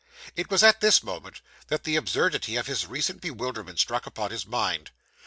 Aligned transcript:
It 0.35 0.49
was 0.49 0.63
at 0.63 0.81
this 0.81 1.03
moment 1.03 1.41
that 1.67 1.83
the 1.83 1.95
absurdity 1.95 2.55
of 2.55 2.65
his 2.65 2.87
recent 2.87 3.21
bewilderment 3.21 3.77
struck 3.77 4.07
upon 4.07 4.31
his 4.31 4.47
mind. 4.47 4.89